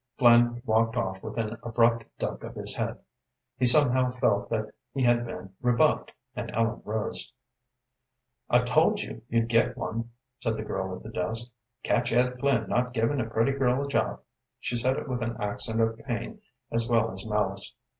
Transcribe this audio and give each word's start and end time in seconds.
Flynn 0.17 0.63
walked 0.65 0.97
off 0.97 1.21
with 1.21 1.37
an 1.37 1.57
abrupt 1.61 2.05
duck 2.17 2.43
of 2.43 2.55
his 2.55 2.75
head. 2.75 2.97
He 3.59 3.65
somehow 3.65 4.09
felt 4.09 4.49
that 4.49 4.71
he 4.95 5.03
had 5.03 5.27
been 5.27 5.53
rebuffed, 5.61 6.11
and 6.35 6.49
Ellen 6.55 6.81
rose. 6.83 7.31
"I 8.49 8.63
told 8.63 9.01
you 9.03 9.21
you'd 9.29 9.47
get 9.47 9.77
one," 9.77 10.09
said 10.39 10.57
the 10.57 10.63
girl 10.65 10.95
at 10.95 11.03
the 11.03 11.11
desk. 11.11 11.51
"Catch 11.83 12.11
Ed 12.11 12.39
Flynn 12.39 12.67
not 12.67 12.93
giving 12.93 13.19
a 13.21 13.29
pretty 13.29 13.51
girl 13.51 13.85
a 13.85 13.87
job." 13.87 14.21
She 14.59 14.75
said 14.75 14.97
it 14.97 15.07
with 15.07 15.21
an 15.21 15.39
accent 15.39 15.79
of 15.81 15.99
pain 15.99 16.41
as 16.71 16.89
well 16.89 17.11
as 17.11 17.23
malice. 17.23 17.75